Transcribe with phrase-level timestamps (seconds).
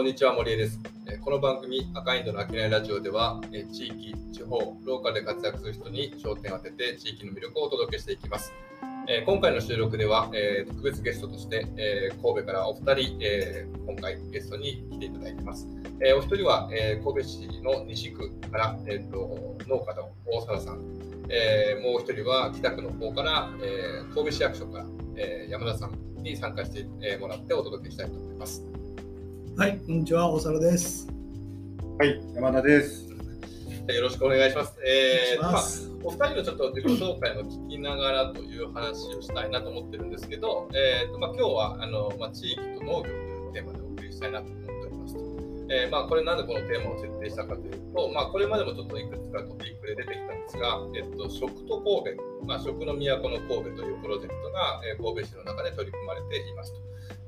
[0.00, 0.80] こんにちは、森江です。
[1.20, 3.38] この番組、赤インドの商いラジオでは、
[3.70, 8.50] 地域、地方、ローカルで活躍する人に焦点を当てて、地域の魅力をお届けしていきます。
[9.26, 10.30] 今回の収録では、
[10.68, 11.66] 特別ゲストとして、
[12.22, 13.18] 神戸からお二人、
[13.86, 15.68] 今回ゲストに来ていただいています。
[16.16, 16.70] お一人は、
[17.04, 20.82] 神戸市の西区から、農家の大沢さん、も
[21.98, 23.50] う一人は北区の方から、
[24.14, 24.86] 神戸市役所から、
[25.50, 28.64] 山田さんに参加してもらってお届けしたいと思います。
[29.60, 31.06] はい、こんにちは、大沢です。
[31.98, 33.10] はい、山田です。
[33.10, 34.74] よろしくお願いします。
[34.82, 44.46] えーますまあ、お二人のちょっと自己紹介を聞きながらという話をしたいなと思ってるんですけど、えーとまあ、今日はあの、まあ、地域と農業というテーマでお送りしたいなと。
[45.70, 56.80] えーまあ、これなんでこのテーマを設定したかというと、まあ、これまでもちょっといくつかトピックで出てきたんですが、えっと、食と神戸、まあ、食の都の神戸というプロジェクトが、えー神戸市の中で取り組まれていますと。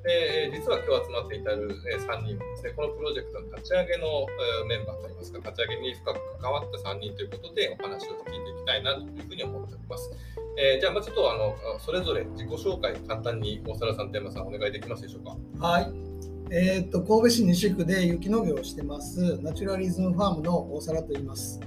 [0.02, 4.26] で、実は今日集まっていたる、3人はですね、このプロジェクトの立ち上げの、
[4.66, 10.10] メンバーといいますか、立ち上げに深く関わった3人ということで、お話を聞いていきたいなというふうに思っております。
[10.58, 15.36] えーじゃあ、まあちょっとあのそれぞれ自己紹介、簡単に大沢さん、天馬さん、お願いできますでしょうか？
[15.66, 16.11] はい。
[16.54, 21.58] えーっと、神戸市西区で雪農業をしてます、ナチュラリズムファームの大沢と言います。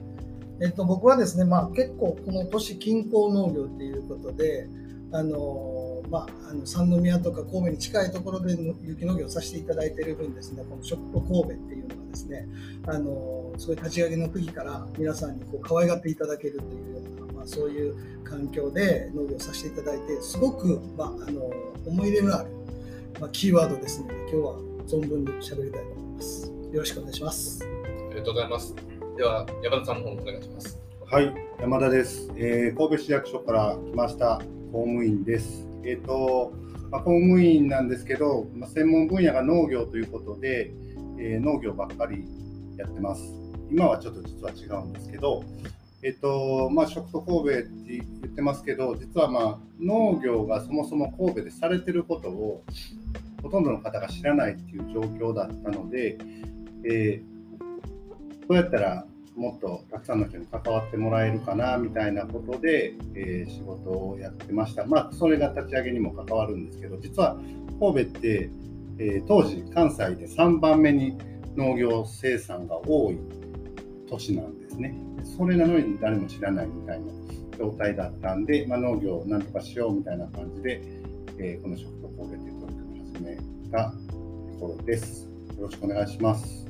[0.61, 4.69] えーっと、僕はですね、まあ結構この都市近郊農業っていうことで、
[5.11, 12.47] あのまあ、あの三宮とか神戸に近いところで雪農業をさせていただいている分ですね、この食と神戸っていうのがですね、
[12.85, 21.49] あのーすごい立ち上げの時から皆さんにこう可愛がっていただけるというような、まあ、そういう環境で農業をさせていただいて、すごく、まあ、あの
[21.87, 22.49] 思い入れのある、
[23.19, 26.51] まあ、キーワードですので、今日は存分に喋りたいと思います。
[26.71, 27.63] よろしくお願いします。
[27.63, 28.75] ありがとうございます。
[29.17, 30.79] では、山田さんの方お願いします。
[31.05, 32.31] はい、山田です。
[32.35, 34.37] えー神戸市役所から来ました
[34.71, 35.67] 公務員です。
[35.83, 36.53] えっ、と、
[36.91, 40.71] まあ、公務員なんですけど、まあ、専門分野が農業ということで、
[41.17, 42.23] えー農業ばっかり
[42.77, 43.23] やってます。
[43.71, 45.43] 今はちょっと実は違うんですけど、
[46.03, 52.63] えっ、と、まあ、食と神戸って言ってますけど、実はまあ農業がそもそも神戸でされてることを
[53.45, 56.17] ほとんどの方が知らないっていう状況だったので、
[56.83, 57.35] えー
[58.47, 64.85] どうやったらもっとたくさんの人に関わってもらえるかなみたいなことで、えー仕事をやってました。
[64.85, 67.37] まあ、それが立ち上げにも関わるんですけど、実は
[67.79, 68.49] 神戸って、
[68.97, 71.17] えー当時関西で3番目に
[71.55, 73.19] 農業生産が多い
[74.09, 74.95] 都市なんですね。
[75.37, 77.05] それなのに誰も知らないみたいな
[77.57, 80.81] 状態だったんで、まあ、農業をなんとかしようみたいな感じで、
[81.37, 82.54] えーこの食と神戸という
[83.21, 83.37] め
[83.71, 85.27] たところです。
[85.57, 86.65] よろしくお願いします。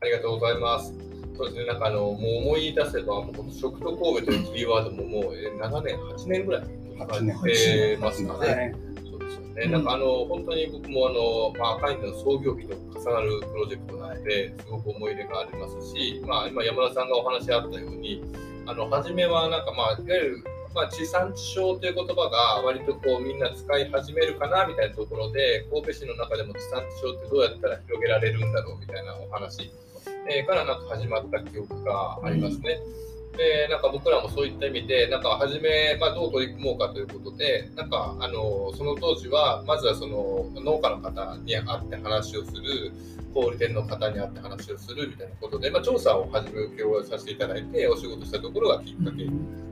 [0.00, 0.94] ありがとうございます。
[1.36, 6.62] そうですね、なんかあの、もう思い出せば、もうこの食と神戸というキーワードももうえー7年、8年ぐらい
[6.98, 8.74] かかってますかね。
[9.10, 9.62] そうですよね。
[9.64, 18.22] うんなんかあの、本当に僕もあの、まあ、赤いの創業日と重なるプロジェクトなので、すごく思い入れがありますし、まあ、今山田さんがお話あったように、
[18.66, 29.70] あの、初めはなんかまあ、いわゆる、まあ、地産地消という言葉が割とこうみんな使い始めるかなみたいなところで神戸市の中でも地産地消ってどうやったら広げられるんだろうみたいなお話、
[30.28, 32.80] えーからなんか始まった記憶がありますね。
[33.36, 42.92] でなんか僕らもそういった意味でなんか初め、まあ、どう取り組もうかということでなんかあのその当時はまずはその農家の方に会って話をする
[43.34, 49.26] 小売店の方に会って話をするみたいなことで、まあ、調査を始めをさせていただいてお仕事したところがきっかけ。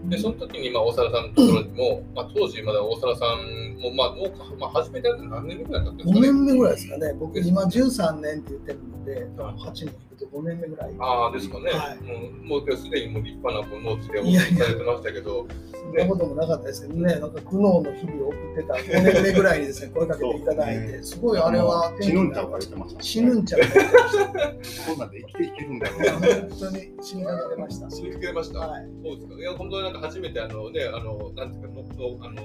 [0.08, 6.26] でその時にまあ大沢さんのところにも、まあ、当時まだ大沢さんも、まあ、農家、まあ、始めて何年ぐらいだったんです5かね？
[6.26, 7.14] 年目ぐらいですかね。
[7.20, 9.94] 僕、今13年って言ってるので、多分8年
[10.32, 10.94] 5年目ぐらい。
[10.98, 23.02] ああですかね、はいもうもう今日すでにもう立派なこう農地でおされてましたけど、そんなこともなかったですけどね、なんか苦悩の日々を送ってた5年目ぐらいに ですね、声かけていただいて、すごいあれは死ぬんちゃうか言ってました。
[23.02, 24.88] 死ぬんちゃうか言ってました。
[24.90, 25.98] こんなんで生きていけるんだろう。
[26.48, 27.90] 本当に死にかけてました。
[27.90, 28.58] 死にかけました？
[28.60, 28.86] はい。
[29.04, 29.34] そうですか。
[29.34, 32.42] いや、本当になんか初めてあのね、あの、なんていうか、ののあの、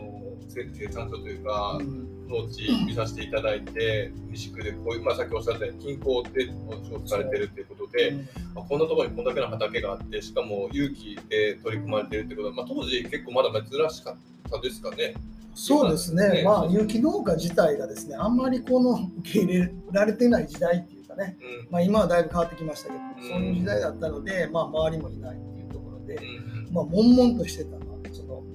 [0.49, 8.13] 生生産所というかう、ん農地見させていただいて、西区でこういう、まあさっきおっしゃったように、近郊でお仕事されてるっていうことで、
[8.53, 15.15] まあこんなところにこんだけの畑があって、しかも有機で取り組まれてるってことは、まあ当時結構まだ珍しかったですかね。
[15.57, 16.29] そうですね。
[16.29, 21.71] ね、まあ、有機農家自体がですね、あんまりこの受け入れられてない時代っていうかね、うん。
[21.71, 23.29] まあ、今はだいぶ変わってきましたけど、うん。
[23.29, 26.73] そういう時代だったので、まあ、周りもいないっていうところで、うん。
[26.73, 27.76] まあ、悶々としてた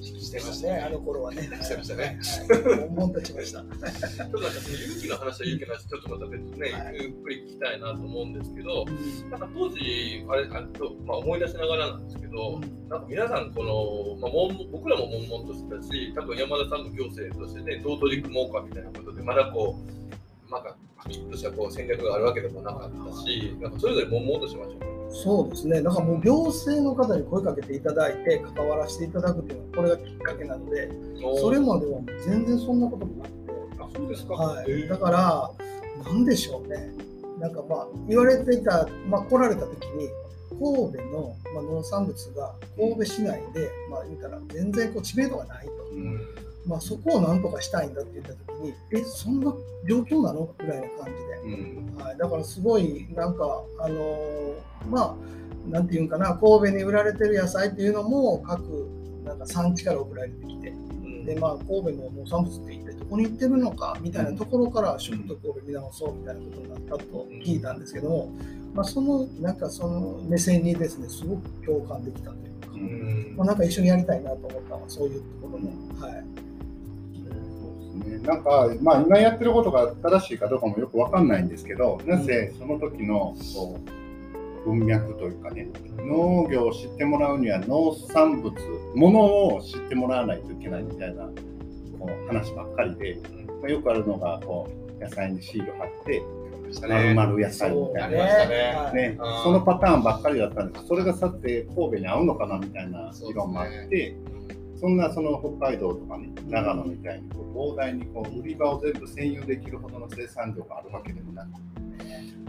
[0.03, 1.43] してましたたね、あの頃はね。
[1.43, 2.19] してましたね。
[2.49, 2.91] はい。
[2.91, 3.61] 悶々としました。
[3.61, 6.97] ちょっとなんかその勇気の話は勇気の話、ちょっとまた別にね、はい。
[7.01, 8.85] ゆっくり聞きたいなと思うんですけど、
[9.31, 24.92] なんか当時、あれ、あとまあ、思い出しながらなんですけど、なんか皆さん、この、まあ、悶々僕らも悶々としてたし、多分山田さんも行政としてね、どう取り組もうかみたいなことで、まだこう、なんかパキッとしたこう戦略があるわけでもなかったし、なんかそれぞれ悶々としましたね。
[25.13, 30.91] そうですね、だからもう行政の方に声かけていただいて、関わらせていただくっていうのは、これがきっかけなので、
[31.41, 34.35] それまでは全然そんなこともなくて、あそうですか。
[34.35, 35.51] はい、だから、
[36.05, 36.93] なんでしょうね、
[37.39, 40.09] なんかまあ、言われていた、まあ、来られた時に、
[40.53, 46.21] 神戸の、まあ、農産物が神戸市内で、まあ、言うたら全然こう知名度がないと、うん。
[46.67, 49.53] まあ、そこをなんとかしたいんだって言った時に、え、そんな
[49.89, 50.49] 状況なの？
[50.59, 51.13] ぐらいの感
[51.45, 51.57] じで。
[51.57, 51.97] うん。
[51.97, 54.55] はい、だからすごいなんかあのー
[54.89, 55.17] まあ
[55.71, 58.61] なんていうんかな神戸に売られてる野菜っていうのも各
[59.25, 60.69] なんか産地から送られてきて。
[60.71, 61.25] うん。
[61.25, 68.33] でまあ神戸の農産物って一体どこに行ってるのかみたいなところから食と神戸見直そうみたいなことになったと聞いたんですけども、
[68.75, 73.35] まあ、そのなんかその目線にですねすごく共感できたというか、うん。
[73.37, 75.71] まあ、なんか一緒にやりたいなと思ったのはそういうところも、
[76.01, 76.25] はい、
[77.13, 77.21] そ
[78.01, 78.27] うですね。
[78.27, 83.79] なんか、まあ、今やってることが正しいかどうかもよくわかんないんですけど、なぜその時のこ
[84.65, 85.69] う文脈というかね、
[85.99, 88.55] 農業を知ってもらうには農産物、
[88.95, 89.21] もの
[89.57, 91.29] を知ってもらわないといけないみたいな
[92.03, 93.19] こう話ばっかりで、
[93.61, 94.69] まあ、よくあるのがこ
[94.99, 96.23] う野菜にシール貼って、
[96.89, 98.09] 丸々野菜みたいな。
[98.11, 99.17] ねはいね。
[99.21, 100.87] あー、そのパターンばっかりだったんです。
[100.87, 104.17] それがさて神戸に合うのかなみたいな議論もあって、
[104.83, 111.51] そんなその北海道とかね長野みたいにこう膨大にこう売り場を全部占有できるほどの生産量があるわけでもなく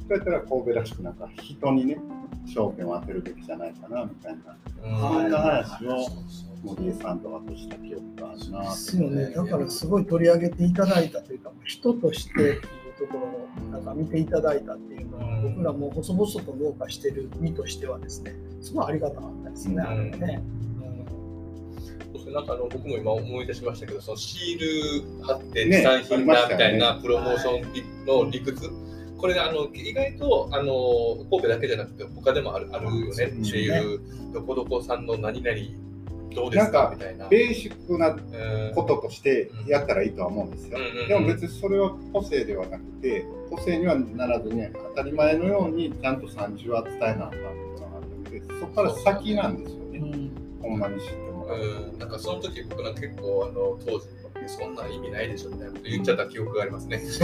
[0.07, 1.97] そうやったら神戸らしくなんか人にね
[2.45, 4.57] 焦点を当てるべきじゃないかなみたいな。
[4.57, 9.30] うんそんな話をそうそう森江さんとかとした記憶があるなですよね。
[9.31, 12.59] だからすごい取り上げていただいたというか、人としてっていう
[13.00, 15.56] ところをなんか見ていただいたっていうのは、うん。
[15.56, 20.44] 僕らも細々と農家してる身としてはですね、すごいありがたかったですね、あれはね。
[22.33, 28.71] なんかあの僕も今思い出しましたけど、そのシール貼ってね持参品だみたいあなプロモーションの理屈、
[29.23, 34.01] これがあの意外とあの神戸だけじゃなくて他でもあるあるよねっていう、
[34.33, 35.57] どこどこさんの何々
[36.35, 37.29] どうですなんかかみたいな。
[37.29, 38.15] ベーシックなう
[38.71, 41.07] んこととしてやったらいいとは思うんですようんうんうん。
[41.07, 50.29] でも別にそれは個性ではなくて、個性にはならずに当たり前のようにちゃんと産地は伝えなあかんっていうのがあって、そこから先なんですよね。
[50.61, 51.59] ほんまに知ってもらう。
[51.59, 57.01] うん、なんかその時僕なんか結構あの当時そんな意味ないでしょみたいなこと言っちゃった記憶がありますね。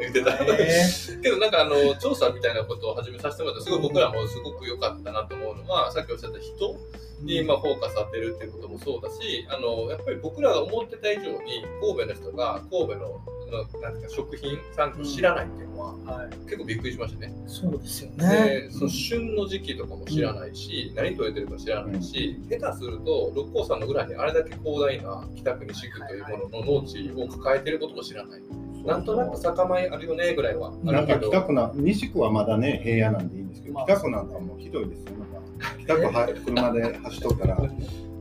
[0.00, 0.38] 言ってた。
[0.58, 0.86] え
[1.22, 6.76] けどなんかあの調査みたいなことを始めさせてもらってすごい僕らもすごく良かったなと思うのはさっきおっしゃった人
[7.20, 13.20] にまあフォーカス当てるっていうこともそうだしあのやっぱり僕らが思ってた以上に神戸の人が神戸の
[13.54, 17.32] のなんか食品産業を知らないっていうのははい、結構びっくりしましたね。
[17.46, 18.26] そうですよね。
[18.26, 28.40] でその旬の時期とかも知らないし、何取れてるか知らないし、下手すると六甲山の裏にあれだけ広大な北国地区というものの農地を抱えてることも知らない。
[28.84, 31.18] なんとなく酒米あるよねぐらいはあなんか。
[31.18, 35.12] 北区な、西区はまだね、平野なんでいいんですけど、まあ北区なんかもうひどいですよ。
[35.18, 35.38] なんか
[35.80, 37.56] 北区は 車で走っとったら、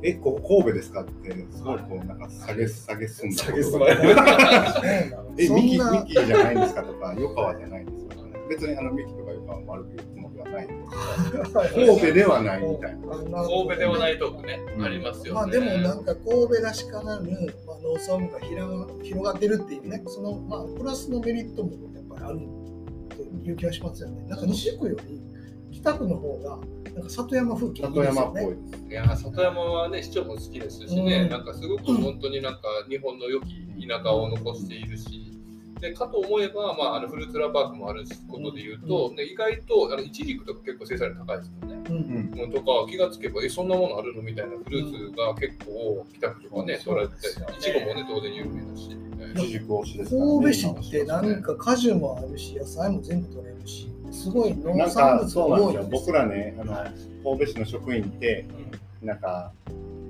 [0.04, 3.38] え、ここ神戸ですかって、すごいこう、なんか下げす、下げすんだ。
[3.38, 3.88] 下げすま
[5.38, 8.34] え、そミキ、ミキじゃないんですかとか、横川じゃないんですかとかね。
[8.50, 13.08] 別にあのミキとか横川悪く言うつもりはないんですけど、 神戸ではないみたいな。
[13.08, 15.40] 神戸ではないとこね、うんありますよね。
[15.40, 17.32] まあでもなんか神戸らしからぬ、
[17.66, 22.40] まあ、農産部が広が広がってるっていうね、そのまあプラスのメリットもやっぱりある
[23.16, 24.26] という気がしますよね。
[24.28, 25.22] なんか西区より
[25.74, 26.58] 北区の方が
[26.94, 28.22] なんか里山風景いい里ですよね。
[28.22, 28.84] 山っぽいです。
[28.90, 35.30] いや里山はね市長も好きですしね、うんなんかすごく本当になんか日本の良き田舎を残しているし。
[35.82, 41.84] でかと思えば、まあ、あのフルーツラパークもあることでいうと、ね、意外とあのイチジクとか結構生産量高いですよね。
[41.90, 42.00] うんう
[42.38, 42.42] ん。
[42.42, 47.20] うんとか気がつけばえそんなものあるのみたいなフルーツが結構北区とかね、取られてい
[47.60, 48.98] ちごもね当然有名だし、
[49.36, 50.32] 一軸推しですからね。
[50.32, 55.82] 神戸市ってなんか果樹もあるし野菜も全部取れるしすごい農なんか産物そうなんですよ。
[55.82, 56.92] が多いんです僕らね、あのはい。
[57.24, 58.46] 神戸市の職員って、
[59.02, 59.52] なんか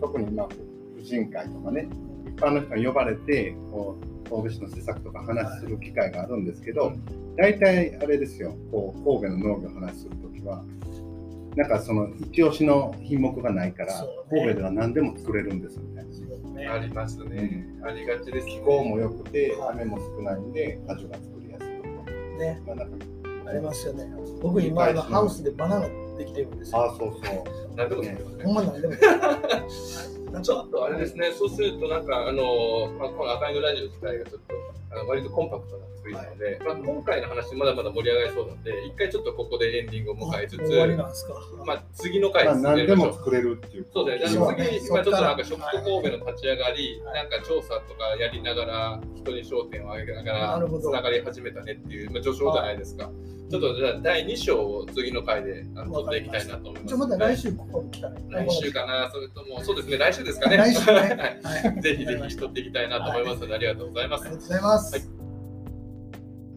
[0.01, 0.47] 特にまあ
[0.95, 1.87] 婦人会とかね、
[2.27, 6.93] 一般の人が呼ばれて、こう神戸市の施策とか話する機会があるんですけど、
[7.37, 10.63] 大体あれですよ、こう神戸の農業の話するときは、
[11.55, 14.07] なんかその一押しの品目がないから、ね。
[14.29, 16.13] 神戸では何でも作れるんですみたいな。
[16.53, 16.67] ね。
[16.67, 22.11] ありますね、ありがちです気候も良くて、雨も少ないんで、果樹が作りやすいとか。
[22.39, 22.61] ね。
[22.65, 23.05] まあなんか
[23.47, 24.11] ありますよね。
[24.41, 26.79] 僕今あのハウスでバナナできてるんですよ。
[26.79, 27.43] ああ、そうそう。
[27.75, 28.93] 何でもできますねほんまなんでも。
[28.93, 28.97] な
[29.37, 34.55] んちょっとあれですね、そうするとなんかあの、まあ、この赤いのラジオ自体がちょっと
[34.91, 41.33] あの割とコンパクトな作りなので、まあ、今回の話まだまだ盛り上がりそうなんで、一回ちょっとここでエンディングを迎えつつ、終わりなんですか？
[41.65, 43.87] まあ、次の回まあ、何でやりましょうも作れるっていう。
[43.93, 53.09] そうですね、次、まあ、ちょっとなんか、食と神戸の立ち上がり、はいなんか調査とかやりながら、人に焦点を上げながらつながり始めたねっていう、まあ、序章じゃないですか。
[53.53, 56.87] ちょっとじゃあ、第2章を次の回であの取っていきたいなと思います。
[56.87, 60.57] じゃあまた来週ここに来たら、来週かな、それとも、そうですね、来週ですかね。
[60.57, 60.93] 来週ね。
[60.97, 61.81] はいはい。
[61.81, 64.35] ぜひぜひ取っていきたいなと思いますので、ありがとうございますあり。
[64.35, 64.93] がとうございます。
[64.95, 65.22] はい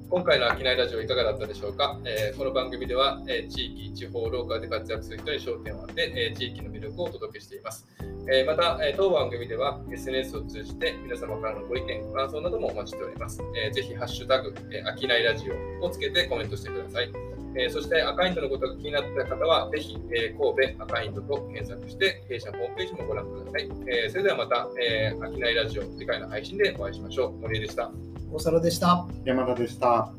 [0.09, 7.85] 今回の商いラジオいかがだったでしょうか、えーこの番組では、えー地域、地方、ローカルで活躍する人に焦点を当て、えー地域の魅力をお届けしています。
[8.33, 13.43] えまた、え当番組では SNS を通じて皆様からのご意見、ご感想などもお待ちしております。
[13.57, 15.47] えーぜひ、ハッシュタグ、えー、商いラジ
[15.81, 17.11] オをつけてコメントしてください。
[17.59, 23.69] えそして赤インドのことが気になった方は、ぜひ、え神戸赤インドと検索して、弊社ホームページもご覧ください。
[23.89, 27.33] えそれではまた、えー、商いラジオ、次回の配信でお会いしましょう。
[27.41, 27.91] 森江でした。
[28.37, 29.07] 小皿でした。
[29.25, 30.13] 山田でした。